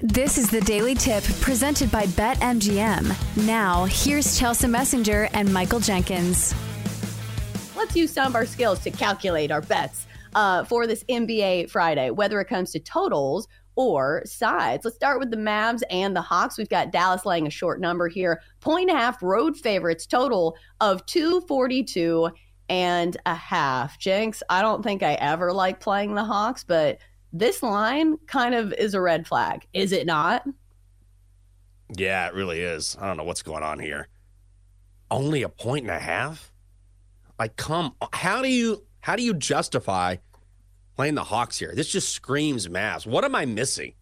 This 0.00 0.36
is 0.36 0.50
the 0.50 0.60
Daily 0.60 0.94
Tip 0.94 1.24
presented 1.40 1.90
by 1.90 2.04
BetMGM. 2.04 3.46
Now, 3.46 3.86
here's 3.86 4.38
Chelsa 4.38 4.68
Messinger 4.68 5.30
and 5.32 5.50
Michael 5.50 5.80
Jenkins. 5.80 6.54
Let's 7.74 7.96
use 7.96 8.12
some 8.12 8.26
of 8.26 8.34
our 8.34 8.44
skills 8.44 8.80
to 8.80 8.90
calculate 8.90 9.50
our 9.50 9.62
bets 9.62 10.06
uh, 10.34 10.64
for 10.64 10.86
this 10.86 11.02
NBA 11.04 11.70
Friday, 11.70 12.10
whether 12.10 12.38
it 12.42 12.44
comes 12.44 12.72
to 12.72 12.78
totals 12.78 13.48
or 13.74 14.20
sides. 14.26 14.84
Let's 14.84 14.98
start 14.98 15.18
with 15.18 15.30
the 15.30 15.38
Mavs 15.38 15.80
and 15.88 16.14
the 16.14 16.20
Hawks. 16.20 16.58
We've 16.58 16.68
got 16.68 16.92
Dallas 16.92 17.24
laying 17.24 17.46
a 17.46 17.50
short 17.50 17.80
number 17.80 18.06
here, 18.06 18.42
point 18.60 18.90
and 18.90 18.98
a 18.98 19.00
half 19.00 19.22
road 19.22 19.56
favorites, 19.56 20.04
total 20.04 20.58
of 20.82 21.06
242 21.06 22.28
and 22.68 23.16
a 23.24 23.34
half. 23.34 23.98
Jenks, 23.98 24.42
I 24.50 24.60
don't 24.60 24.82
think 24.82 25.02
I 25.02 25.14
ever 25.14 25.54
like 25.54 25.80
playing 25.80 26.14
the 26.14 26.24
Hawks, 26.24 26.64
but 26.64 26.98
this 27.32 27.62
line 27.62 28.16
kind 28.26 28.54
of 28.54 28.72
is 28.72 28.94
a 28.94 29.00
red 29.00 29.26
flag, 29.26 29.66
is 29.72 29.92
it 29.92 30.06
not? 30.06 30.44
Yeah, 31.94 32.26
it 32.26 32.34
really 32.34 32.60
is. 32.60 32.96
I 33.00 33.06
don't 33.06 33.16
know 33.16 33.24
what's 33.24 33.42
going 33.42 33.62
on 33.62 33.78
here. 33.78 34.08
Only 35.10 35.42
a 35.42 35.48
point 35.48 35.82
and 35.84 35.90
a 35.90 35.98
half? 35.98 36.52
Like, 37.38 37.56
come, 37.56 37.94
how 38.12 38.42
do 38.42 38.48
you 38.48 38.82
how 39.00 39.14
do 39.14 39.22
you 39.22 39.34
justify 39.34 40.16
playing 40.96 41.14
the 41.14 41.24
Hawks 41.24 41.58
here? 41.58 41.72
This 41.74 41.88
just 41.88 42.08
screams 42.08 42.66
Mavs. 42.66 43.06
What 43.06 43.24
am 43.24 43.34
I 43.34 43.44
missing? 43.44 43.94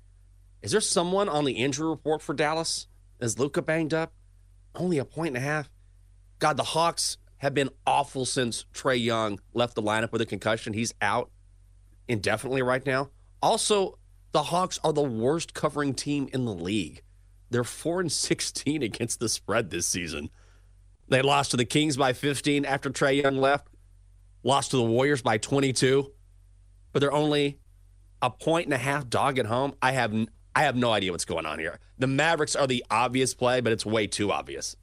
Is 0.63 0.71
there 0.71 0.81
someone 0.81 1.29
on 1.29 1.45
the 1.45 1.53
injury 1.53 1.89
report 1.89 2.23
for 2.23 2.33
Dallas? 2.33 2.87
Is 3.21 3.39
Luka 3.39 3.61
banged 3.61 3.93
up? 3.93 4.13
Only 4.75 4.99
a 4.99 5.05
point 5.05 5.37
and 5.37 5.37
a 5.37 5.47
half. 5.47 5.69
God, 6.39 6.57
the 6.57 6.63
Hawks 6.63 7.19
have 7.39 7.53
been 7.53 7.69
awful 7.87 8.25
since 8.25 8.65
Trae 8.73 9.03
Young 9.03 9.41
left 9.53 9.75
the 9.75 9.83
lineup 9.83 10.11
with 10.11 10.23
a 10.23 10.27
concussion. 10.27 10.73
He's 10.73 10.95
out 11.03 11.31
indefinitely 12.09 12.63
right 12.63 12.85
now. 12.87 13.11
Also, 13.45 13.99
the 14.33 14.45
Hawks 14.45 14.81
are 14.83 14.95
the 14.95 15.03
worst 15.03 15.53
covering 15.53 15.93
team 15.93 16.31
in 16.33 16.47
the 16.47 16.55
league. 16.55 17.03
They're 17.51 17.63
4 17.63 18.01
and 18.01 18.11
16 18.11 18.83
against 18.83 19.21
the 19.21 19.29
spread 19.29 19.69
this 19.69 19.87
season. 19.87 20.31
They 21.09 21.21
lost 21.21 21.51
to 21.51 21.59
the 21.59 21.67
Kings 21.67 21.99
by 21.99 22.15
15 22.15 22.65
after 22.65 22.89
Trae 22.89 23.23
Young 23.23 23.37
left, 23.37 23.69
lost 24.43 24.71
to 24.71 24.79
the 24.79 24.83
Warriors 24.83 25.21
by 25.21 25.37
22, 25.37 26.11
but 26.91 27.01
they're 27.01 27.13
only 27.13 27.59
a 28.23 28.31
point 28.31 28.65
and 28.65 28.73
a 28.73 28.79
half 28.79 29.11
dog 29.11 29.39
at 29.39 29.45
home. 29.45 29.75
I 29.83 29.93
have 29.93 30.15
I 30.57 30.63
have 30.63 30.75
no 30.75 30.91
idea 30.91 31.13
what's 31.13 31.27
going 31.27 31.45
on 31.45 31.59
here. 31.59 31.81
The 31.99 32.07
Mavericks 32.07 32.57
are 32.57 32.67
the 32.67 32.83
obvious 32.91 33.35
play, 33.35 33.61
but 33.61 33.75
it's 33.75 33.85
way 33.85 34.07
too 34.07 34.33
obvious. 34.33 34.75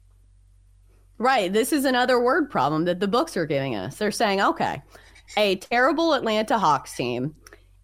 Right. 1.18 1.52
This 1.52 1.72
is 1.72 1.84
another 1.84 2.22
word 2.22 2.48
problem 2.48 2.84
that 2.84 3.00
the 3.00 3.08
books 3.08 3.36
are 3.36 3.46
giving 3.46 3.74
us. 3.74 3.96
They're 3.96 4.12
saying, 4.12 4.40
okay, 4.40 4.82
a 5.36 5.56
terrible 5.56 6.14
Atlanta 6.14 6.58
Hawks 6.58 6.94
team 6.94 7.34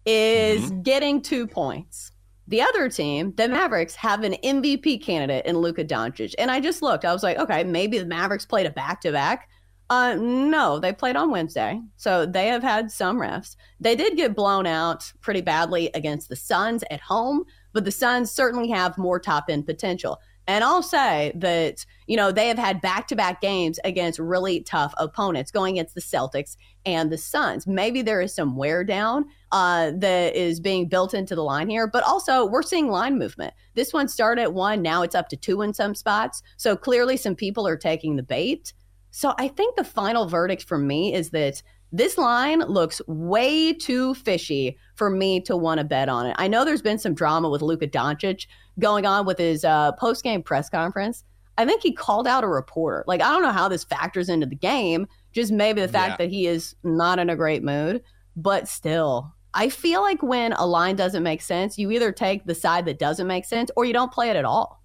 is 0.09 0.71
mm-hmm. 0.71 0.81
getting 0.81 1.21
two 1.21 1.45
points. 1.45 2.11
The 2.47 2.61
other 2.61 2.89
team, 2.89 3.33
the 3.35 3.47
Mavericks, 3.47 3.93
have 3.95 4.23
an 4.23 4.33
MVP 4.43 5.03
candidate 5.03 5.45
in 5.45 5.59
Luka 5.59 5.85
Doncic. 5.85 6.33
And 6.39 6.49
I 6.49 6.59
just 6.59 6.81
looked. 6.81 7.05
I 7.05 7.13
was 7.13 7.21
like, 7.21 7.37
okay, 7.37 7.63
maybe 7.63 7.99
the 7.99 8.07
Mavericks 8.07 8.45
played 8.45 8.65
a 8.65 8.71
back 8.71 9.01
to 9.01 9.11
back. 9.11 9.49
Uh, 9.91 10.15
no, 10.15 10.79
they 10.79 10.91
played 10.91 11.15
on 11.15 11.29
Wednesday. 11.29 11.79
So 11.95 12.25
they 12.25 12.47
have 12.47 12.63
had 12.63 12.91
some 12.91 13.19
refs. 13.19 13.55
They 13.79 13.95
did 13.95 14.17
get 14.17 14.35
blown 14.35 14.65
out 14.65 15.11
pretty 15.21 15.41
badly 15.41 15.91
against 15.93 16.29
the 16.29 16.35
Suns 16.35 16.83
at 16.89 17.01
home, 17.01 17.43
but 17.73 17.85
the 17.85 17.91
Suns 17.91 18.31
certainly 18.31 18.69
have 18.69 18.97
more 18.97 19.19
top 19.19 19.45
end 19.49 19.65
potential. 19.65 20.19
And 20.49 20.63
I'll 20.63 20.81
say 20.81 21.31
that, 21.35 21.85
you 22.07 22.17
know, 22.17 22.31
they 22.31 22.47
have 22.47 22.57
had 22.57 22.81
back 22.81 23.07
to 23.09 23.15
back 23.15 23.39
games 23.39 23.79
against 23.83 24.17
really 24.17 24.61
tough 24.61 24.95
opponents 24.97 25.51
going 25.51 25.75
against 25.77 25.93
the 25.93 26.01
Celtics 26.01 26.57
and 26.87 27.11
the 27.11 27.19
Suns. 27.19 27.67
Maybe 27.67 28.01
there 28.01 28.19
is 28.19 28.33
some 28.33 28.55
wear 28.55 28.83
down 28.83 29.25
uh, 29.51 29.91
that 29.97 30.35
is 30.35 30.59
being 30.59 30.87
built 30.87 31.13
into 31.13 31.35
the 31.35 31.43
line 31.43 31.69
here, 31.69 31.85
but 31.85 32.03
also 32.03 32.47
we're 32.47 32.63
seeing 32.63 32.89
line 32.89 33.19
movement. 33.19 33.53
This 33.75 33.93
one 33.93 34.07
started 34.07 34.41
at 34.41 34.53
one, 34.55 34.81
now 34.81 35.03
it's 35.03 35.13
up 35.13 35.29
to 35.29 35.37
two 35.37 35.61
in 35.61 35.71
some 35.71 35.93
spots. 35.93 36.41
So 36.57 36.75
clearly 36.75 37.15
some 37.15 37.35
people 37.35 37.67
are 37.67 37.77
taking 37.77 38.15
the 38.15 38.23
bait. 38.23 38.73
So 39.11 39.35
I 39.37 39.49
think 39.49 39.75
the 39.75 39.83
final 39.83 40.27
verdict 40.27 40.63
for 40.63 40.79
me 40.79 41.13
is 41.13 41.29
that 41.29 41.61
this 41.91 42.17
line 42.17 42.59
looks 42.59 43.01
way 43.07 43.73
too 43.73 44.13
fishy 44.13 44.77
for 44.95 45.09
me 45.09 45.41
to 45.41 45.57
want 45.57 45.79
to 45.79 45.83
bet 45.83 46.09
on 46.09 46.27
it. 46.27 46.35
I 46.37 46.47
know 46.47 46.63
there's 46.63 46.81
been 46.81 46.99
some 46.99 47.13
drama 47.13 47.49
with 47.49 47.61
Luka 47.61 47.87
Doncic 47.87 48.45
going 48.79 49.05
on 49.05 49.25
with 49.25 49.37
his 49.37 49.65
uh, 49.65 49.93
post 49.93 50.23
game 50.23 50.43
press 50.43 50.69
conference. 50.69 51.23
I 51.57 51.65
think 51.65 51.81
he 51.81 51.91
called 51.91 52.27
out 52.27 52.43
a 52.43 52.47
reporter. 52.47 53.03
Like, 53.05 53.21
I 53.21 53.31
don't 53.31 53.41
know 53.41 53.51
how 53.51 53.67
this 53.67 53.83
factors 53.83 54.29
into 54.29 54.45
the 54.45 54.55
game, 54.55 55.07
just 55.33 55.51
maybe 55.51 55.81
the 55.81 55.89
fact 55.89 56.11
yeah. 56.11 56.25
that 56.25 56.29
he 56.29 56.47
is 56.47 56.75
not 56.83 57.19
in 57.19 57.29
a 57.29 57.35
great 57.35 57.63
mood, 57.63 58.01
but 58.35 58.67
still. 58.67 59.33
I 59.53 59.69
feel 59.69 60.01
like 60.01 60.21
when 60.21 60.53
a 60.53 60.65
line 60.65 60.95
doesn't 60.95 61.23
make 61.23 61.41
sense, 61.41 61.77
you 61.77 61.91
either 61.91 62.11
take 62.11 62.45
the 62.45 62.55
side 62.55 62.85
that 62.85 62.99
doesn't 62.99 63.27
make 63.27 63.45
sense 63.45 63.71
or 63.75 63.83
you 63.83 63.93
don't 63.93 64.11
play 64.11 64.29
it 64.29 64.35
at 64.35 64.45
all. 64.45 64.81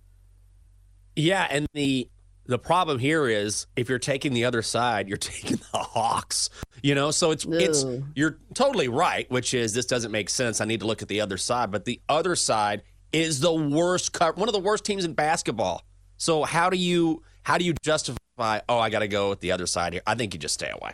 Yeah, 1.16 1.46
and 1.50 1.66
the 1.74 2.08
the 2.46 2.58
problem 2.58 2.98
here 2.98 3.26
is 3.26 3.66
if 3.76 3.88
you're 3.88 3.98
taking 3.98 4.32
the 4.32 4.44
other 4.44 4.62
side, 4.62 5.08
you're 5.08 5.16
taking 5.18 5.56
the 5.72 5.78
Hawks. 5.78 6.50
You 6.82 6.94
know, 6.94 7.10
so 7.10 7.30
it's 7.30 7.44
Ew. 7.44 7.54
it's 7.54 7.84
you're 8.14 8.38
totally 8.52 8.88
right, 8.88 9.30
which 9.30 9.54
is 9.54 9.72
this 9.72 9.86
doesn't 9.86 10.12
make 10.12 10.28
sense. 10.28 10.60
I 10.60 10.64
need 10.64 10.80
to 10.80 10.86
look 10.86 11.02
at 11.02 11.08
the 11.08 11.20
other 11.20 11.38
side, 11.38 11.70
but 11.70 11.84
the 11.84 12.00
other 12.08 12.36
side 12.36 12.82
is 13.12 13.40
the 13.40 13.52
worst 13.52 14.12
cut, 14.12 14.36
one 14.36 14.48
of 14.48 14.52
the 14.52 14.60
worst 14.60 14.84
teams 14.84 15.04
in 15.04 15.14
basketball. 15.14 15.82
So 16.16 16.42
how 16.42 16.68
do 16.70 16.76
you 16.76 17.22
how 17.42 17.58
do 17.58 17.64
you 17.64 17.74
justify? 17.82 18.60
Oh, 18.68 18.78
I 18.78 18.90
got 18.90 19.00
to 19.00 19.08
go 19.08 19.30
with 19.30 19.40
the 19.40 19.52
other 19.52 19.66
side 19.66 19.92
here. 19.92 20.02
I 20.06 20.14
think 20.14 20.34
you 20.34 20.40
just 20.40 20.54
stay 20.54 20.70
away. 20.70 20.92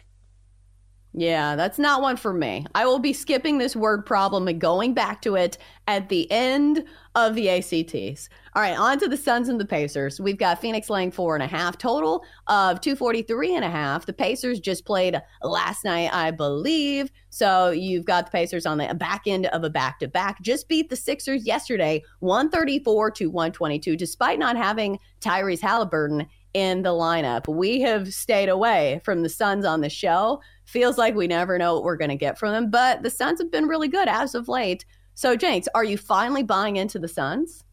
Yeah, 1.12 1.56
that's 1.56 1.78
not 1.78 2.02
one 2.02 2.16
for 2.16 2.32
me. 2.32 2.66
I 2.72 2.86
will 2.86 3.00
be 3.00 3.12
skipping 3.12 3.58
this 3.58 3.74
word 3.74 4.06
problem 4.06 4.46
and 4.46 4.60
going 4.60 4.94
back 4.94 5.22
to 5.22 5.34
it 5.34 5.58
at 5.88 6.08
the 6.08 6.30
end 6.30 6.84
of 7.16 7.34
the 7.34 7.48
ACTs. 7.48 8.28
All 8.54 8.62
right, 8.62 8.78
on 8.78 9.00
to 9.00 9.08
the 9.08 9.16
Suns 9.16 9.48
and 9.48 9.58
the 9.58 9.64
Pacers. 9.64 10.20
We've 10.20 10.38
got 10.38 10.60
Phoenix 10.60 10.88
laying 10.88 11.10
four 11.10 11.34
and 11.34 11.42
a 11.42 11.48
half 11.48 11.78
total 11.78 12.24
of 12.46 12.80
243 12.80 13.56
and 13.56 13.64
a 13.64 13.70
half. 13.70 14.06
The 14.06 14.12
Pacers 14.12 14.60
just 14.60 14.84
played 14.84 15.20
last 15.42 15.84
night, 15.84 16.10
I 16.12 16.30
believe. 16.30 17.10
So 17.30 17.70
you've 17.70 18.04
got 18.04 18.26
the 18.26 18.32
Pacers 18.32 18.64
on 18.64 18.78
the 18.78 18.94
back 18.94 19.22
end 19.26 19.46
of 19.46 19.64
a 19.64 19.70
back 19.70 19.98
to 20.00 20.08
back. 20.08 20.40
Just 20.42 20.68
beat 20.68 20.90
the 20.90 20.96
Sixers 20.96 21.44
yesterday, 21.44 22.04
134 22.20 23.10
to 23.12 23.26
122, 23.26 23.96
despite 23.96 24.38
not 24.38 24.56
having 24.56 25.00
Tyrese 25.20 25.60
Halliburton 25.60 26.26
in 26.54 26.82
the 26.82 26.90
lineup. 26.90 27.48
We 27.48 27.80
have 27.80 28.12
stayed 28.12 28.48
away 28.48 29.00
from 29.04 29.22
the 29.22 29.28
Suns 29.28 29.64
on 29.64 29.80
the 29.80 29.90
show. 29.90 30.40
Feels 30.64 30.98
like 30.98 31.14
we 31.14 31.26
never 31.26 31.58
know 31.58 31.74
what 31.74 31.84
we're 31.84 31.96
going 31.96 32.10
to 32.10 32.16
get 32.16 32.38
from 32.38 32.52
them, 32.52 32.70
but 32.70 33.02
the 33.02 33.10
Suns 33.10 33.40
have 33.40 33.50
been 33.50 33.66
really 33.66 33.88
good 33.88 34.08
as 34.08 34.34
of 34.34 34.48
late. 34.48 34.84
So, 35.14 35.36
Jenks, 35.36 35.68
are 35.74 35.84
you 35.84 35.98
finally 35.98 36.42
buying 36.42 36.76
into 36.76 36.98
the 36.98 37.08
Suns? 37.08 37.64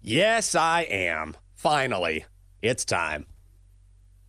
Yes, 0.00 0.54
I 0.54 0.82
am. 0.82 1.36
Finally, 1.54 2.26
it's 2.62 2.84
time. 2.84 3.26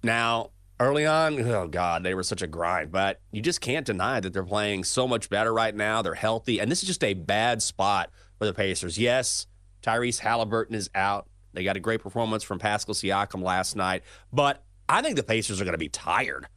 Now, 0.03 0.51
early 0.79 1.05
on, 1.05 1.39
oh 1.39 1.67
God, 1.67 2.03
they 2.03 2.13
were 2.13 2.23
such 2.23 2.41
a 2.41 2.47
grind, 2.47 2.91
but 2.91 3.19
you 3.31 3.41
just 3.41 3.61
can't 3.61 3.85
deny 3.85 4.19
that 4.19 4.33
they're 4.33 4.43
playing 4.43 4.83
so 4.83 5.07
much 5.07 5.29
better 5.29 5.53
right 5.53 5.75
now. 5.75 6.01
They're 6.01 6.15
healthy, 6.15 6.59
and 6.59 6.71
this 6.71 6.81
is 6.81 6.87
just 6.87 7.03
a 7.03 7.13
bad 7.13 7.61
spot 7.61 8.09
for 8.37 8.45
the 8.45 8.53
Pacers. 8.53 8.97
Yes, 8.97 9.47
Tyrese 9.81 10.19
Halliburton 10.19 10.75
is 10.75 10.89
out. 10.95 11.27
They 11.55 11.63
got 11.63 11.77
a 11.77 11.79
great 11.79 12.01
performance 12.01 12.43
from 12.43 12.59
Pascal 12.59 12.93
Siakam 12.93 13.41
last 13.41 13.75
night, 13.75 14.03
but 14.31 14.63
I 14.87 15.01
think 15.01 15.15
the 15.15 15.23
Pacers 15.23 15.61
are 15.61 15.65
going 15.65 15.73
to 15.73 15.77
be 15.77 15.89
tired. 15.89 16.47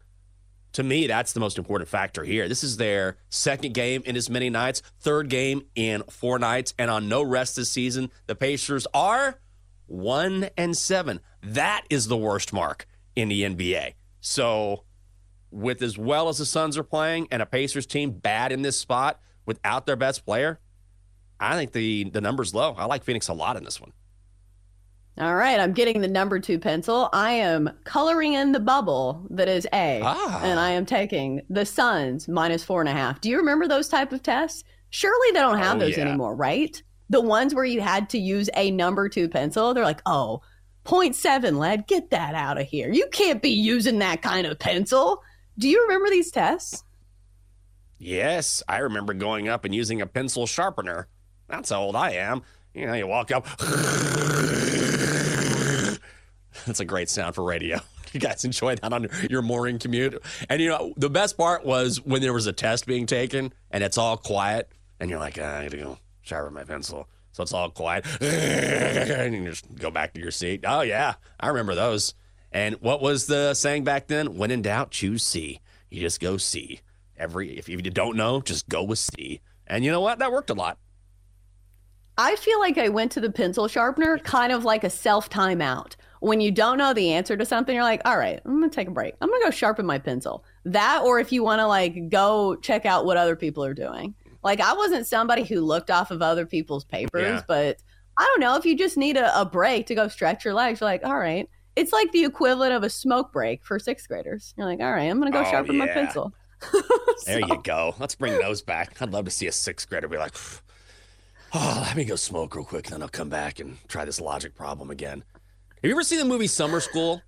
To 0.73 0.83
me, 0.83 1.07
that's 1.07 1.33
the 1.33 1.41
most 1.41 1.57
important 1.57 1.89
factor 1.89 2.25
here. 2.25 2.47
This 2.47 2.63
is 2.63 2.77
their 2.77 3.17
second 3.31 3.73
game 3.73 4.03
in 4.05 4.17
as 4.17 4.29
many 4.29 4.51
nights, 4.51 4.83
third 5.01 5.31
game 5.31 5.63
in 5.75 6.03
four 6.11 6.39
nights, 6.39 6.75
and 6.79 6.91
on 6.91 7.09
no 7.09 7.23
rest 7.23 7.57
this 7.57 7.71
season. 7.71 8.11
The 8.27 8.35
Pacers 8.35 8.87
are 8.93 9.41
one 9.87 10.51
and 10.57 10.77
seven. 10.77 11.21
That 11.43 11.85
is 11.89 12.09
the 12.09 12.17
worst 12.17 12.53
mark 12.53 12.87
in 13.17 13.29
the 13.29 13.43
NBA. 13.43 13.95
So, 14.21 14.85
with 15.51 15.83
as 15.83 15.97
well 15.97 16.29
as 16.29 16.39
the 16.39 16.45
Suns 16.45 16.77
are 16.77 16.85
playing 16.85 17.29
and 17.31 17.41
a 17.41 17.47
Pacers 17.47 17.87
team 17.87 18.13
bad 18.13 18.53
in 18.53 18.61
this 18.61 18.79
spot 18.79 19.21
without 19.47 19.87
their 19.87 19.97
best 19.97 20.27
player, 20.27 20.61
I 21.41 21.57
think 21.57 21.73
the 21.73 22.05
the 22.11 22.21
number's 22.21 22.55
low. 22.55 22.75
I 22.77 22.85
like 22.85 23.05
Phoenix 23.05 23.29
a 23.29 23.33
lot 23.33 23.57
in 23.57 23.65
this 23.65 23.81
one. 23.81 23.93
All 25.21 25.35
right, 25.35 25.59
I'm 25.59 25.73
getting 25.73 26.01
the 26.01 26.09
number 26.09 26.39
two 26.39 26.61
pencil. 26.61 27.09
I 27.13 27.33
am 27.33 27.69
coloring 27.83 28.35
in 28.35 28.53
the 28.53 28.61
bubble 28.61 29.27
that 29.31 29.49
is 29.49 29.67
A, 29.73 30.01
ah. 30.05 30.41
and 30.45 30.61
I 30.61 30.71
am 30.71 30.87
taking 30.87 31.43
the 31.51 31.67
Suns 31.67 32.29
minus 32.29 32.63
four 32.63 32.81
and 32.81 32.89
a 32.89 32.93
half. 32.93 33.21
Do 33.21 33.29
you 33.29 33.39
remember 33.39 33.67
those 33.67 33.89
type 33.89 34.13
of 34.13 34.23
tests? 34.23 34.63
Surely 34.91 35.33
they 35.33 35.41
don't 35.41 35.59
have 35.59 35.77
oh, 35.77 35.81
those 35.81 35.97
yeah. 35.97 36.05
anymore, 36.05 36.37
right? 36.37 36.81
The 37.11 37.21
ones 37.21 37.53
where 37.53 37.65
you 37.65 37.81
had 37.81 38.09
to 38.11 38.19
use 38.19 38.49
a 38.55 38.71
number 38.71 39.09
two 39.09 39.29
pencil, 39.29 39.75
they're 39.75 39.83
like, 39.83 40.03
oh, 40.07 40.43
0.7 40.85 41.59
lad, 41.59 41.89
get 41.89 42.11
that 42.11 42.35
out 42.35 42.61
of 42.61 42.69
here. 42.69 42.93
You 42.93 43.09
can't 43.11 43.43
be 43.43 43.51
using 43.51 43.99
that 43.99 44.23
kind 44.23 44.47
of 44.47 44.59
pencil. 44.61 45.23
Do 45.59 45.69
you 45.69 45.83
remember 45.83 46.11
these 46.11 46.31
tests? 46.31 46.85
Yes, 47.99 48.63
I 48.69 48.79
remember 48.79 49.15
going 49.15 49.49
up 49.49 49.65
and 49.65 49.75
using 49.75 50.01
a 50.01 50.07
pencil 50.07 50.47
sharpener. 50.47 51.09
That's 51.49 51.71
how 51.71 51.83
old 51.83 51.97
I 51.97 52.13
am. 52.13 52.43
You 52.73 52.87
know, 52.87 52.95
you 52.95 53.09
walk 53.09 53.33
up. 53.33 53.49
That's 56.69 56.81
a 56.81 56.85
great 56.85 57.09
sound 57.09 57.35
for 57.35 57.43
radio. 57.43 57.81
You 58.11 58.21
guys 58.21 58.43
enjoy 58.47 58.75
that 58.77 58.91
on 58.91 59.07
your 59.29 59.43
morning 59.43 59.79
commute. 59.79 60.19
And 60.49 60.63
you 60.63 60.71
know, 60.71 60.95
the 60.97 61.11
best 61.11 61.37
part 61.37 61.67
was 61.67 62.01
when 62.03 62.23
there 62.23 62.33
was 62.33 62.47
a 62.47 62.55
test 62.55 62.87
being 62.87 63.05
taken 63.05 63.53
and 63.71 63.85
it's 63.85 63.99
all 63.99 64.17
quiet 64.17 64.73
and 64.99 65.11
you're 65.11 65.19
like, 65.19 65.39
ah, 65.39 65.59
I 65.59 65.65
gotta 65.65 65.77
go 65.77 65.99
sharpen 66.23 66.55
my 66.55 66.65
pencil. 66.65 67.07
So 67.33 67.43
it's 67.43 67.53
all 67.53 67.69
quiet. 67.69 68.07
and 68.23 69.35
you 69.35 69.51
just 69.51 69.75
go 69.75 69.91
back 69.91 70.15
to 70.15 70.23
your 70.23 70.31
seat. 70.31 70.65
Oh, 70.67 70.81
yeah. 70.81 71.17
I 71.39 71.49
remember 71.49 71.75
those. 71.75 72.15
And 72.51 72.77
what 72.77 73.03
was 73.03 73.27
the 73.27 73.53
saying 73.53 73.85
back 73.85 74.07
then? 74.07 74.39
When 74.39 74.51
in 74.51 74.63
doubt, 74.63 74.91
choose 74.91 75.23
C. 75.23 75.61
You 75.91 76.01
just 76.01 76.19
go 76.19 76.39
C. 76.39 76.81
Every 77.15 77.59
if 77.59 77.69
you 77.69 77.77
don't 77.83 78.17
know, 78.17 78.41
just 78.41 78.71
go 78.71 78.83
with 78.85 79.01
C. 79.01 79.43
And 79.67 79.85
you 79.85 79.91
know 79.91 80.01
what? 80.01 80.19
That 80.21 80.33
worked 80.33 80.49
a 80.49 80.55
lot. 80.55 80.79
I 82.17 82.35
feel 82.35 82.59
like 82.59 82.79
I 82.79 82.89
went 82.89 83.13
to 83.13 83.21
the 83.21 83.31
pencil 83.31 83.69
sharpener 83.69 84.19
kind 84.19 84.53
of 84.53 84.65
like 84.65 84.83
a 84.83 84.91
self 84.91 85.31
timeout. 85.31 85.95
When 86.21 86.41
you 86.41 86.51
don't 86.51 86.79
know 86.79 86.93
the 86.93 87.13
answer 87.13 87.37
to 87.37 87.45
something, 87.45 87.75
you're 87.75 87.85
like, 87.85 88.03
all 88.05 88.19
right, 88.19 88.41
I'm 88.45 88.63
to 88.63 88.69
take 88.69 88.89
a 88.89 88.93
break. 88.93 89.15
I'm 89.21 89.29
to 89.29 89.41
go 89.43 89.51
sharpen 89.51 89.87
my 89.87 89.99
pencil. 89.99 90.45
That, 90.65 91.03
or 91.05 91.21
if 91.21 91.33
you 91.33 91.45
want 91.45 91.61
to 91.61 91.67
like 91.67 92.09
go 92.09 92.57
check 92.57 92.87
out 92.87 93.07
what 93.07 93.17
other 93.17 93.37
people 93.37 93.65
are 93.65 93.75
doing. 93.75 94.15
Like, 94.43 94.61
I 94.61 94.73
wasn't 94.73 95.07
somebody 95.07 95.45
who 95.45 95.61
looked 95.61 95.91
off 95.91 96.11
of 96.11 96.23
other 96.23 96.47
people's 96.47 96.85
papers, 96.85 97.23
yeah. 97.23 97.43
but 97.47 97.79
I 98.17 98.25
don't 98.25 98.41
know 98.41 98.57
if 98.57 98.65
you 98.65 98.77
just 98.77 98.97
need 98.97 99.17
a, 99.17 99.41
a 99.41 99.45
break 99.45 99.87
to 99.87 99.95
go 99.95 100.09
stretch 100.09 100.45
your 100.45 100.55
legs, 100.55 100.81
you're 100.81 100.91
like, 100.91 101.05
all 101.05 101.19
right. 101.19 101.49
It's 101.77 101.93
like 101.93 102.11
the 102.11 102.25
equivalent 102.25 102.73
of 102.73 102.83
a 102.83 102.91
smoke 102.91 103.33
break 103.33 103.65
for 103.65 103.79
sixth 103.79 104.09
graders. 104.09 104.55
You're 104.57 104.67
like, 104.67 104.81
all 104.81 104.93
right, 104.93 105.05
I'm 105.05 105.23
to 105.23 105.31
go 105.31 105.41
oh, 105.41 105.51
sharpen 105.51 105.77
yeah. 105.77 105.85
my 105.85 105.89
pencil. 105.89 106.33
so. 106.73 106.81
There 107.27 107.41
you 107.41 107.61
go. 107.63 107.95
Let's 107.99 108.15
bring 108.15 108.39
those 108.39 108.63
back. 108.63 109.01
I'd 109.01 109.11
love 109.11 109.27
to 109.27 109.31
see 109.31 109.47
a 109.47 109.53
sixth 109.53 109.89
grader 109.89 110.09
be 110.09 110.17
like, 110.17 110.35
oh, 111.55 111.83
let 111.87 111.97
me 111.97 112.05
go 112.05 112.17
smoke 112.17 112.57
real 112.57 112.65
quick, 112.65 112.87
and 112.87 112.95
then 112.95 113.03
I'll 113.03 113.09
come 113.09 113.29
back 113.29 113.61
and 113.61 113.77
try 113.87 114.05
this 114.05 114.21
logic 114.21 114.55
problem 114.55 114.91
again. 114.91 115.23
Have 115.81 115.89
you 115.89 115.95
ever 115.95 116.03
seen 116.03 116.19
the 116.19 116.25
movie 116.25 116.49
Summer 116.49 116.81
School? 116.81 117.23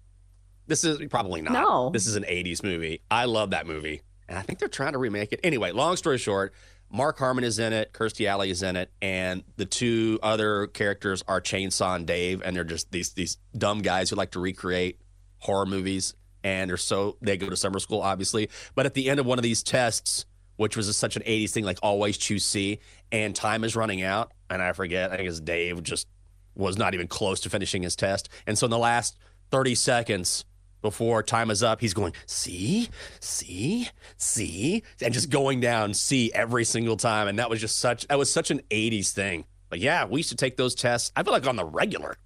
This 0.67 0.82
is 0.82 0.99
probably 1.08 1.41
not. 1.41 1.52
No. 1.52 1.91
This 1.91 2.08
is 2.08 2.17
an 2.17 2.25
80s 2.25 2.64
movie. 2.64 3.00
I 3.08 3.26
love 3.26 3.50
that 3.50 3.64
movie. 3.64 4.02
And 4.29 4.37
I 4.37 4.43
think 4.43 4.58
they're 4.58 4.67
trying 4.69 4.94
to 4.94 4.99
remake 4.99 5.32
it. 5.32 5.38
Anyway, 5.44 5.70
long 5.70 5.97
story 5.97 6.19
short, 6.19 6.52
Mark 6.91 7.17
Harmon 7.17 7.44
is 7.44 7.61
in 7.61 7.73
it, 7.73 7.93
Kirstie 7.93 8.26
Alley 8.26 8.50
is 8.50 8.64
in 8.64 8.75
it, 8.75 8.91
and 9.00 9.44
the 9.56 9.67
two 9.67 10.19
other 10.20 10.67
characters 10.67 11.23
are 11.29 11.41
Chainsaw 11.41 11.94
and 11.94 12.08
Dave, 12.08 12.43
and 12.44 12.56
they're 12.56 12.64
just 12.64 12.91
these 12.91 13.12
these 13.12 13.38
dumb 13.56 13.82
guys 13.82 14.11
who 14.11 14.17
like 14.17 14.32
to 14.32 14.41
recreate 14.41 15.00
horror 15.38 15.67
movies. 15.67 16.14
And 16.43 16.70
they're 16.70 16.76
so 16.76 17.19
they 17.23 17.37
go 17.37 17.49
to 17.49 17.56
summer 17.56 17.79
school, 17.79 18.00
obviously. 18.00 18.50
But 18.75 18.85
at 18.85 18.94
the 18.94 19.11
end 19.11 19.20
of 19.20 19.26
one 19.26 19.38
of 19.38 19.44
these 19.44 19.62
tests, 19.62 20.26
which 20.56 20.76
was 20.76 20.88
a, 20.88 20.93
such 20.93 21.14
an 21.14 21.23
80s 21.23 21.50
thing, 21.50 21.64
like 21.64 21.79
always 21.82 22.19
choose 22.19 22.44
C, 22.44 22.81
and 23.12 23.37
time 23.37 23.62
is 23.62 23.76
running 23.76 24.02
out. 24.02 24.32
And 24.49 24.61
I 24.61 24.73
forget, 24.73 25.12
I 25.12 25.17
think 25.17 25.29
it's 25.29 25.38
Dave 25.38 25.81
just 25.85 26.08
was 26.55 26.76
not 26.76 26.94
even 26.94 27.06
close 27.08 27.41
to 27.41 27.50
finishing 27.50 27.82
his 27.82 27.97
test. 27.97 28.29
And 28.47 28.58
so 28.58 28.67
in 28.67 28.70
the 28.70 28.79
last 28.79 29.17
30 29.50 29.75
seconds 29.75 30.44
before 30.82 31.23
time 31.23 31.50
is 31.50 31.62
up, 31.62 31.81
he's 31.81 31.94
going, 31.94 32.14
see, 32.26 32.88
see, 33.20 33.88
see, 34.17 34.82
and 35.02 35.12
just 35.12 35.31
going 35.31 35.61
down 35.61 35.94
C 35.94 36.31
every 36.35 36.64
single 36.64 36.97
time. 36.97 37.29
And 37.29 37.38
that 37.38 37.50
was 37.50 37.61
just 37.61 37.79
such, 37.79 38.06
that 38.08 38.19
was 38.19 38.32
such 38.32 38.50
an 38.50 38.61
80s 38.70 39.12
thing. 39.12 39.44
But 39.69 39.79
yeah, 39.79 40.05
we 40.05 40.20
used 40.20 40.31
to 40.31 40.37
take 40.37 40.56
those 40.56 40.75
tests, 40.75 41.12
I 41.14 41.23
feel 41.23 41.32
like 41.32 41.47
on 41.47 41.56
the 41.56 41.64
regular. 41.64 42.17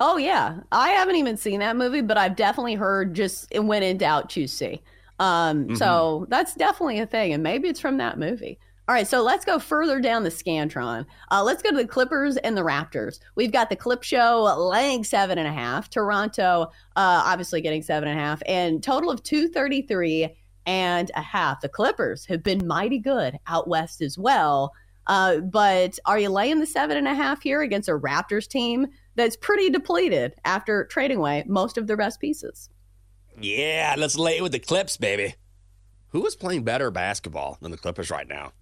Oh, 0.00 0.16
yeah. 0.16 0.60
I 0.72 0.90
haven't 0.90 1.16
even 1.16 1.36
seen 1.36 1.60
that 1.60 1.76
movie, 1.76 2.00
but 2.00 2.18
I've 2.18 2.36
definitely 2.36 2.74
heard 2.74 3.14
just 3.14 3.46
when 3.54 3.82
in 3.82 3.96
doubt, 3.96 4.28
choose 4.28 4.52
C. 4.52 4.80
Um, 5.18 5.64
mm-hmm. 5.64 5.74
So 5.76 6.26
that's 6.28 6.54
definitely 6.54 6.98
a 6.98 7.06
thing, 7.06 7.32
and 7.32 7.42
maybe 7.42 7.68
it's 7.68 7.80
from 7.80 7.98
that 7.98 8.18
movie. 8.18 8.58
All 8.86 8.94
right, 8.94 9.08
so 9.08 9.22
let's 9.22 9.46
go 9.46 9.58
further 9.58 9.98
down 9.98 10.24
the 10.24 10.30
Scantron. 10.30 11.06
Uh, 11.30 11.42
let's 11.42 11.62
go 11.62 11.70
to 11.70 11.76
the 11.76 11.86
Clippers 11.86 12.36
and 12.36 12.54
the 12.54 12.60
Raptors. 12.60 13.18
We've 13.34 13.50
got 13.50 13.70
the 13.70 13.76
Clip 13.76 14.02
Show 14.02 14.42
laying 14.58 15.04
seven 15.04 15.38
and 15.38 15.48
a 15.48 15.52
half, 15.52 15.88
Toronto 15.88 16.64
uh, 16.94 17.22
obviously 17.24 17.62
getting 17.62 17.80
seven 17.80 18.10
and 18.10 18.18
a 18.18 18.22
half, 18.22 18.42
and 18.44 18.82
total 18.82 19.10
of 19.10 19.22
233 19.22 20.36
and 20.66 21.10
a 21.14 21.22
half. 21.22 21.62
The 21.62 21.68
Clippers 21.70 22.26
have 22.26 22.42
been 22.42 22.66
mighty 22.66 22.98
good 22.98 23.38
out 23.46 23.68
west 23.68 24.02
as 24.02 24.18
well. 24.18 24.74
Uh, 25.06 25.38
but 25.38 25.98
are 26.04 26.18
you 26.18 26.28
laying 26.28 26.60
the 26.60 26.66
seven 26.66 26.98
and 26.98 27.08
a 27.08 27.14
half 27.14 27.42
here 27.42 27.62
against 27.62 27.88
a 27.88 27.92
Raptors 27.92 28.46
team 28.46 28.86
that's 29.14 29.36
pretty 29.36 29.70
depleted 29.70 30.34
after 30.44 30.84
trading 30.84 31.18
away 31.18 31.42
most 31.46 31.78
of 31.78 31.86
their 31.86 31.96
best 31.96 32.20
pieces? 32.20 32.68
Yeah, 33.40 33.94
let's 33.96 34.18
lay 34.18 34.36
it 34.36 34.42
with 34.42 34.52
the 34.52 34.58
Clips, 34.58 34.98
baby. 34.98 35.36
Who 36.08 36.26
is 36.26 36.36
playing 36.36 36.64
better 36.64 36.90
basketball 36.90 37.56
than 37.62 37.70
the 37.70 37.78
Clippers 37.78 38.10
right 38.10 38.28
now? 38.28 38.52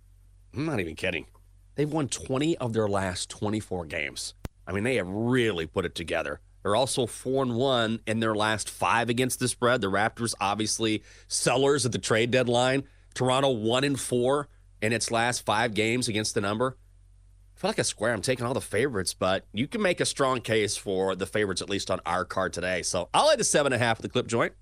I'm 0.54 0.66
not 0.66 0.80
even 0.80 0.94
kidding. 0.94 1.26
They've 1.74 1.90
won 1.90 2.08
20 2.08 2.58
of 2.58 2.72
their 2.72 2.88
last 2.88 3.30
24 3.30 3.86
games. 3.86 4.34
I 4.66 4.72
mean, 4.72 4.84
they 4.84 4.96
have 4.96 5.08
really 5.08 5.66
put 5.66 5.84
it 5.84 5.94
together. 5.94 6.40
They're 6.62 6.76
also 6.76 7.06
4 7.06 7.42
and 7.42 7.56
1 7.56 8.00
in 8.06 8.20
their 8.20 8.34
last 8.34 8.70
5 8.70 9.08
against 9.08 9.40
the 9.40 9.48
spread. 9.48 9.80
The 9.80 9.90
Raptors 9.90 10.34
obviously 10.40 11.02
sellers 11.26 11.84
at 11.86 11.92
the 11.92 11.98
trade 11.98 12.30
deadline. 12.30 12.84
Toronto 13.14 13.50
1 13.50 13.84
and 13.84 13.98
4 13.98 14.48
in 14.80 14.92
its 14.92 15.10
last 15.10 15.44
5 15.44 15.74
games 15.74 16.08
against 16.08 16.34
the 16.34 16.40
number. 16.40 16.76
I 17.56 17.60
feel 17.60 17.70
like 17.70 17.78
a 17.78 17.84
square. 17.84 18.12
I'm 18.12 18.22
taking 18.22 18.46
all 18.46 18.54
the 18.54 18.60
favorites, 18.60 19.14
but 19.14 19.46
you 19.52 19.66
can 19.66 19.82
make 19.82 20.00
a 20.00 20.04
strong 20.04 20.40
case 20.40 20.76
for 20.76 21.14
the 21.16 21.26
favorites 21.26 21.62
at 21.62 21.70
least 21.70 21.90
on 21.90 22.00
our 22.06 22.24
card 22.24 22.52
today. 22.52 22.82
So 22.82 23.08
I'll 23.12 23.28
lay 23.28 23.36
the 23.36 23.44
seven 23.44 23.72
and 23.72 23.82
a 23.82 23.84
half 23.84 23.98
with 23.98 24.04
the 24.04 24.08
clip 24.08 24.26
joint. 24.26 24.52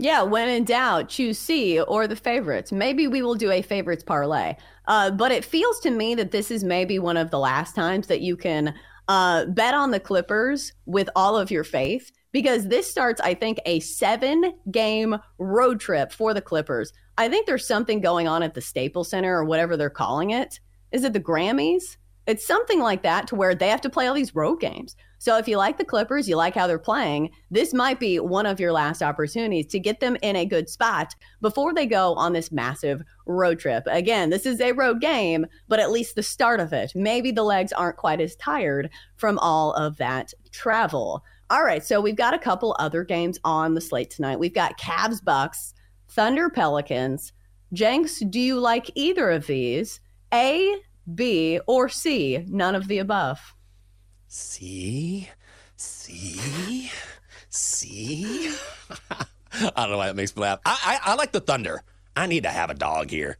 Yeah, 0.00 0.22
when 0.22 0.48
in 0.48 0.62
doubt, 0.64 1.08
choose 1.08 1.38
C 1.38 1.80
or 1.80 2.06
the 2.06 2.14
favorites. 2.14 2.70
Maybe 2.70 3.08
we 3.08 3.20
will 3.20 3.34
do 3.34 3.50
a 3.50 3.62
favorites 3.62 4.04
parlay. 4.04 4.54
Uh, 4.86 5.10
but 5.10 5.32
it 5.32 5.44
feels 5.44 5.80
to 5.80 5.90
me 5.90 6.14
that 6.14 6.30
this 6.30 6.52
is 6.52 6.62
maybe 6.62 7.00
one 7.00 7.16
of 7.16 7.30
the 7.30 7.38
last 7.38 7.74
times 7.74 8.06
that 8.06 8.20
you 8.20 8.36
can 8.36 8.74
uh, 9.08 9.46
bet 9.46 9.74
on 9.74 9.90
the 9.90 9.98
Clippers 9.98 10.72
with 10.86 11.10
all 11.16 11.36
of 11.36 11.50
your 11.50 11.64
faith 11.64 12.12
because 12.30 12.68
this 12.68 12.88
starts, 12.88 13.20
I 13.20 13.34
think, 13.34 13.58
a 13.66 13.80
seven 13.80 14.54
game 14.70 15.16
road 15.38 15.80
trip 15.80 16.12
for 16.12 16.32
the 16.32 16.42
Clippers. 16.42 16.92
I 17.16 17.28
think 17.28 17.46
there's 17.46 17.66
something 17.66 18.00
going 18.00 18.28
on 18.28 18.44
at 18.44 18.54
the 18.54 18.60
Staples 18.60 19.10
Center 19.10 19.36
or 19.36 19.44
whatever 19.44 19.76
they're 19.76 19.90
calling 19.90 20.30
it. 20.30 20.60
Is 20.92 21.02
it 21.02 21.12
the 21.12 21.20
Grammys? 21.20 21.96
It's 22.28 22.46
something 22.46 22.80
like 22.80 23.02
that 23.02 23.26
to 23.28 23.34
where 23.34 23.54
they 23.54 23.68
have 23.68 23.80
to 23.80 23.90
play 23.90 24.06
all 24.06 24.14
these 24.14 24.34
road 24.34 24.60
games. 24.60 24.94
So 25.18 25.36
if 25.36 25.48
you 25.48 25.56
like 25.56 25.78
the 25.78 25.84
Clippers, 25.84 26.28
you 26.28 26.36
like 26.36 26.54
how 26.54 26.66
they're 26.66 26.78
playing, 26.78 27.30
this 27.50 27.74
might 27.74 27.98
be 27.98 28.20
one 28.20 28.46
of 28.46 28.60
your 28.60 28.72
last 28.72 29.02
opportunities 29.02 29.66
to 29.66 29.80
get 29.80 29.98
them 29.98 30.16
in 30.22 30.36
a 30.36 30.46
good 30.46 30.68
spot 30.68 31.14
before 31.40 31.74
they 31.74 31.86
go 31.86 32.14
on 32.14 32.32
this 32.32 32.52
massive 32.52 33.02
road 33.26 33.58
trip. 33.58 33.82
Again, 33.86 34.30
this 34.30 34.46
is 34.46 34.60
a 34.60 34.72
road 34.72 35.00
game, 35.00 35.46
but 35.66 35.80
at 35.80 35.90
least 35.90 36.14
the 36.14 36.22
start 36.22 36.60
of 36.60 36.72
it. 36.72 36.92
Maybe 36.94 37.32
the 37.32 37.42
legs 37.42 37.72
aren't 37.72 37.96
quite 37.96 38.20
as 38.20 38.36
tired 38.36 38.90
from 39.16 39.38
all 39.40 39.72
of 39.72 39.96
that 39.96 40.32
travel. 40.52 41.24
All 41.50 41.64
right, 41.64 41.84
so 41.84 42.00
we've 42.00 42.14
got 42.14 42.34
a 42.34 42.38
couple 42.38 42.76
other 42.78 43.02
games 43.02 43.38
on 43.42 43.74
the 43.74 43.80
slate 43.80 44.10
tonight. 44.10 44.38
We've 44.38 44.54
got 44.54 44.78
Cavs 44.78 45.24
Bucks, 45.24 45.74
Thunder 46.08 46.48
Pelicans. 46.48 47.32
Jenks, 47.72 48.20
do 48.20 48.38
you 48.38 48.60
like 48.60 48.90
either 48.94 49.30
of 49.30 49.46
these? 49.46 50.00
A, 50.32 50.76
B, 51.14 51.58
or 51.66 51.88
C, 51.88 52.44
none 52.48 52.74
of 52.74 52.86
the 52.86 52.98
above? 52.98 53.54
See? 54.28 55.28
See? 55.76 56.90
See? 57.48 58.54
I 59.52 59.70
don't 59.74 59.90
know 59.90 59.96
why 59.96 60.06
that 60.06 60.16
makes 60.16 60.36
me 60.36 60.42
laugh. 60.42 60.60
I, 60.66 61.00
I, 61.04 61.12
I 61.12 61.14
like 61.14 61.32
the 61.32 61.40
Thunder. 61.40 61.82
I 62.14 62.26
need 62.26 62.42
to 62.42 62.50
have 62.50 62.68
a 62.68 62.74
dog 62.74 63.10
here. 63.10 63.38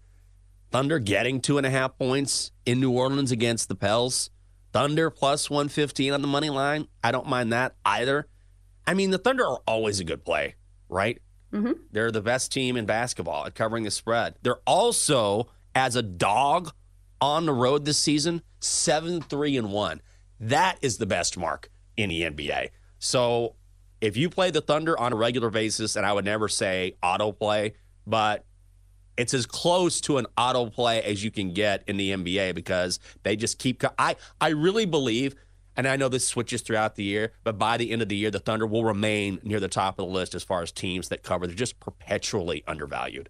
Thunder 0.71 0.99
getting 0.99 1.40
two 1.40 1.59
and 1.59 1.66
a 1.66 1.71
half 1.71 1.99
points 1.99 2.52
in 2.64 2.80
New 2.80 2.90
Orleans 2.90 3.30
against 3.30 3.68
the 3.68 3.75
Pels. 3.75 4.30
Thunder 4.73 5.11
plus 5.11 5.50
115 5.50 6.12
on 6.12 6.23
the 6.23 6.28
money 6.28 6.50
line. 6.50 6.88
I 7.04 7.12
don't 7.12 7.26
mind 7.26 7.52
that 7.52 7.75
either. 7.85 8.26
I 8.87 8.95
mean, 8.95 9.11
the 9.11 9.18
Thunder 9.18 9.47
are 9.47 9.61
always 9.66 10.00
a 10.00 10.04
good 10.04 10.25
play, 10.25 10.54
right? 10.88 11.21
Mm-hmm. 11.52 11.73
They're 11.92 12.11
the 12.11 12.23
best 12.23 12.50
team 12.50 12.76
in 12.76 12.87
basketball 12.87 13.47
at 13.47 13.54
covering 13.54 13.85
the 13.85 13.90
spread. 13.90 14.37
They're 14.42 14.61
also, 14.66 15.50
as 15.75 15.97
a 15.97 16.02
dog 16.02 16.73
on 17.21 17.47
the 17.47 17.52
road 17.52 17.85
this 17.85 17.99
season, 17.99 18.42
7 18.61 19.21
3 19.21 19.57
and 19.59 19.73
1. 19.73 20.00
That 20.40 20.78
is 20.83 20.99
the 20.99 21.07
best 21.07 21.37
mark 21.37 21.71
in 21.97 22.11
the 22.11 22.23
NBA. 22.23 22.71
So 22.99 23.54
if 24.00 24.16
you 24.16 24.30
play 24.30 24.50
the 24.50 24.61
Thunder 24.61 24.99
on 24.99 25.12
a 25.12 25.16
regular 25.16 25.50
basis, 25.50 25.97
and 25.97 26.07
I 26.07 26.12
would 26.12 26.25
never 26.25 26.49
say 26.49 26.97
auto 27.02 27.33
play, 27.33 27.75
but 28.07 28.45
it's 29.16 29.35
as 29.35 29.47
close 29.47 30.00
to 30.02 30.18
an 30.18 30.26
auto 30.37 30.71
play 30.71 31.02
as 31.02 31.25
you 31.25 31.30
can 31.30 31.52
get 31.52 31.83
in 31.88 31.97
the 31.97 32.12
NBA 32.12 32.54
because 32.54 33.00
they 33.25 33.37
just 33.37 33.59
keep. 33.59 33.83
I 33.99 34.16
I 34.40 34.50
really 34.50 34.87
believe, 34.87 35.35
and 35.76 35.88
I 35.88 35.97
know 35.97 36.09
this 36.09 36.26
switches 36.26 36.62
throughout 36.62 36.95
the 36.95 37.02
year, 37.02 37.33
but 37.42 37.59
by 37.59 37.76
the 37.76 37.90
end 37.90 38.00
of 38.00 38.09
the 38.09 38.16
year, 38.16 38.30
the 38.30 38.38
Thunder 38.38 38.66
will 38.66 38.85
remain 38.85 39.40
near 39.42 39.59
the 39.59 39.68
top 39.68 39.99
of 39.99 40.07
the 40.07 40.12
list 40.12 40.35
as 40.35 40.45
far 40.45 40.62
as 40.62 40.71
teams 40.71 41.09
that 41.09 41.25
cover. 41.25 41.47
They're 41.47 41.57
just 41.57 41.80
perpetually 41.80 42.62
undervalued. 42.68 43.28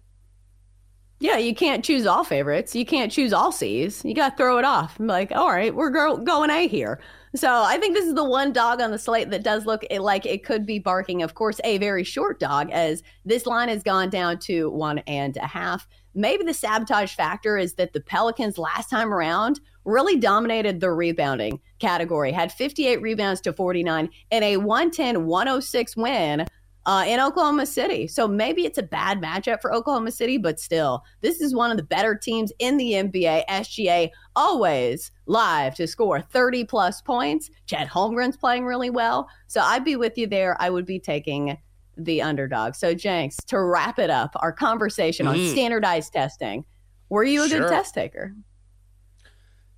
Yeah, 1.21 1.37
you 1.37 1.53
can't 1.53 1.83
choose 1.83 2.05
all 2.05 2.23
favorites. 2.23 2.73
You 2.73 2.85
can't 2.85 3.11
choose 3.11 3.33
all 3.33 3.51
C's. 3.51 4.03
You 4.05 4.15
got 4.15 4.29
to 4.31 4.35
throw 4.37 4.57
it 4.57 4.63
off. 4.63 4.97
I'm 4.99 5.07
like, 5.07 5.33
all 5.33 5.51
right, 5.51 5.75
we're 5.75 5.89
go- 5.89 6.17
going 6.17 6.49
A 6.49 6.67
here. 6.67 7.01
So 7.35 7.51
I 7.51 7.77
think 7.77 7.93
this 7.93 8.05
is 8.05 8.15
the 8.15 8.23
one 8.23 8.53
dog 8.53 8.79
on 8.81 8.91
the 8.91 8.97
slate 8.97 9.29
that 9.31 9.43
does 9.43 9.65
look 9.65 9.83
eh, 9.91 9.99
like 9.99 10.25
it 10.25 10.45
could 10.45 10.65
be 10.65 10.79
barking. 10.79 11.21
Of 11.21 11.35
course, 11.35 11.59
a 11.65 11.77
very 11.77 12.05
short 12.05 12.39
dog, 12.39 12.71
as 12.71 13.03
this 13.25 13.45
line 13.45 13.67
has 13.67 13.83
gone 13.83 14.09
down 14.09 14.39
to 14.39 14.69
one 14.71 14.99
and 14.99 15.35
a 15.37 15.45
half. 15.45 15.87
Maybe 16.15 16.43
the 16.43 16.53
sabotage 16.53 17.13
factor 17.13 17.57
is 17.57 17.73
that 17.73 17.93
the 17.93 18.01
Pelicans 18.01 18.57
last 18.57 18.89
time 18.89 19.13
around 19.13 19.59
really 19.85 20.17
dominated 20.17 20.79
the 20.79 20.91
rebounding 20.91 21.59
category, 21.79 22.31
had 22.31 22.51
58 22.51 23.01
rebounds 23.01 23.41
to 23.41 23.53
49 23.53 24.09
in 24.31 24.43
a 24.43 24.57
110 24.57 25.25
106 25.25 25.97
win 25.97 26.45
uh, 26.89 27.05
in 27.05 27.19
Oklahoma 27.19 27.67
City. 27.67 28.07
So 28.07 28.27
maybe 28.27 28.65
it's 28.65 28.79
a 28.79 28.83
bad 28.83 29.21
matchup 29.21 29.61
for 29.61 29.71
Oklahoma 29.71 30.09
City, 30.09 30.39
but 30.39 30.59
still, 30.59 31.03
this 31.21 31.39
is 31.39 31.53
one 31.53 31.69
of 31.69 31.77
the 31.77 31.83
better 31.83 32.15
teams 32.15 32.51
in 32.57 32.77
the 32.77 32.93
NBA. 32.93 33.45
SGA 33.47 34.09
always 34.35 35.11
live 35.27 35.75
to 35.75 35.85
score 35.85 36.19
30 36.19 36.63
plus 36.63 36.99
points. 36.99 37.51
Chet 37.67 37.87
Holmgren's 37.87 38.37
playing 38.37 38.65
really 38.65 38.89
well. 38.89 39.29
So 39.45 39.61
I'd 39.61 39.85
be 39.85 39.97
with 39.97 40.17
you 40.17 40.25
there. 40.25 40.57
I 40.59 40.71
would 40.71 40.87
be 40.87 40.99
taking 40.99 41.59
the 41.95 42.23
underdog. 42.23 42.73
So, 42.73 42.95
Jenks, 42.95 43.35
to 43.49 43.61
wrap 43.61 43.99
it 43.99 44.09
up, 44.09 44.31
our 44.37 44.51
conversation 44.51 45.27
mm. 45.27 45.29
on 45.29 45.47
standardized 45.49 46.11
testing, 46.11 46.65
were 47.09 47.23
you 47.23 47.43
a 47.43 47.49
sure. 47.49 47.59
good 47.59 47.69
test 47.69 47.93
taker? 47.93 48.33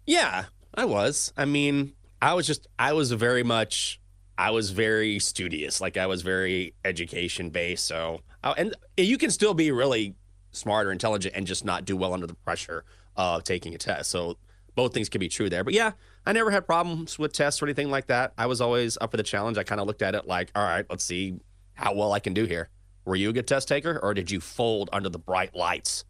Yeah, 0.05 0.45
I 0.73 0.85
was. 0.85 1.33
I 1.35 1.43
mean, 1.43 1.91
I 2.21 2.35
was 2.35 2.47
just, 2.47 2.67
I 2.79 2.93
was 2.93 3.11
very 3.11 3.43
much, 3.43 3.99
I 4.41 4.49
was 4.49 4.71
very 4.71 5.19
studious. 5.19 5.79
Like 5.79 5.97
I 5.97 6.07
was 6.07 6.23
very 6.23 6.73
education 6.83 7.51
based. 7.51 7.85
So, 7.85 8.21
uh, 8.43 8.55
and 8.57 8.75
you 8.97 9.19
can 9.19 9.29
still 9.29 9.53
be 9.53 9.69
really 9.71 10.15
smart 10.49 10.87
or 10.87 10.91
intelligent 10.91 11.35
and 11.35 11.45
just 11.45 11.63
not 11.63 11.85
do 11.85 11.95
well 11.95 12.11
under 12.11 12.25
the 12.25 12.33
pressure 12.33 12.83
of 13.15 13.43
taking 13.43 13.75
a 13.75 13.77
test. 13.77 14.09
So, 14.09 14.37
both 14.73 14.95
things 14.95 15.09
can 15.09 15.19
be 15.19 15.29
true 15.29 15.47
there. 15.47 15.63
But 15.63 15.75
yeah, 15.75 15.91
I 16.25 16.31
never 16.31 16.49
had 16.49 16.65
problems 16.65 17.19
with 17.19 17.33
tests 17.33 17.61
or 17.61 17.67
anything 17.67 17.91
like 17.91 18.07
that. 18.07 18.33
I 18.35 18.47
was 18.47 18.61
always 18.61 18.97
up 18.99 19.11
for 19.11 19.17
the 19.17 19.21
challenge. 19.23 19.59
I 19.59 19.63
kind 19.63 19.79
of 19.79 19.85
looked 19.85 20.01
at 20.01 20.15
it 20.15 20.25
like, 20.25 20.49
all 20.55 20.63
right, 20.63 20.87
let's 20.89 21.03
see 21.03 21.35
how 21.73 21.93
well 21.93 22.11
I 22.11 22.19
can 22.19 22.33
do 22.33 22.45
here. 22.45 22.69
Were 23.05 23.15
you 23.15 23.29
a 23.29 23.33
good 23.33 23.47
test 23.47 23.67
taker 23.67 23.99
or 24.01 24.15
did 24.15 24.31
you 24.31 24.39
fold 24.39 24.89
under 24.91 25.09
the 25.09 25.19
bright 25.19 25.55
lights? 25.55 26.03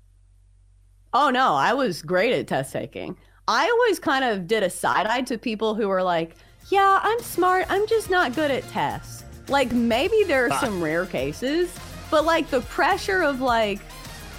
Oh, 1.11 1.31
no, 1.31 1.53
I 1.53 1.73
was 1.73 2.01
great 2.01 2.31
at 2.31 2.47
test 2.47 2.71
taking. 2.71 3.17
I 3.49 3.67
always 3.67 3.99
kind 3.99 4.23
of 4.23 4.47
did 4.47 4.63
a 4.63 4.69
side 4.69 5.07
eye 5.07 5.23
to 5.23 5.37
people 5.37 5.75
who 5.75 5.89
were 5.89 6.03
like, 6.03 6.37
yeah, 6.69 6.99
I'm 7.01 7.19
smart. 7.19 7.65
I'm 7.69 7.87
just 7.87 8.09
not 8.09 8.35
good 8.35 8.51
at 8.51 8.67
tests. 8.69 9.23
Like, 9.47 9.71
maybe 9.71 10.23
there 10.25 10.49
are 10.49 10.59
some 10.59 10.81
rare 10.81 11.05
cases, 11.05 11.75
but 12.09 12.25
like 12.25 12.49
the 12.49 12.61
pressure 12.61 13.21
of 13.21 13.41
like, 13.41 13.79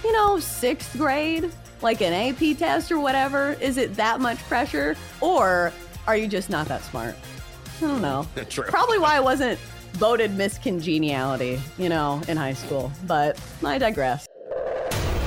you 0.05 0.13
know, 0.13 0.39
sixth 0.39 0.97
grade, 0.97 1.51
like 1.83 2.01
an 2.01 2.13
AP 2.13 2.57
test 2.57 2.91
or 2.91 3.01
whatever, 3.01 3.53
is 3.61 3.77
it 3.77 3.95
that 3.97 4.21
much 4.21 4.39
pressure? 4.45 4.97
Or 5.21 5.73
are 6.07 6.17
you 6.17 6.29
just 6.29 6.49
not 6.49 6.67
that 6.69 6.83
smart? 6.83 7.15
I 7.79 7.81
don't 7.81 8.03
know. 8.03 8.27
True. 8.49 8.65
Probably 8.65 8.99
why 8.99 9.17
I 9.17 9.21
wasn't 9.21 9.59
voted 9.95 10.35
Miss 10.35 10.59
Congeniality, 10.59 11.61
you 11.79 11.89
know, 11.89 12.23
in 12.29 12.37
high 12.37 12.55
school. 12.55 12.91
But 13.07 13.39
I 13.65 13.79
digress. 13.79 14.27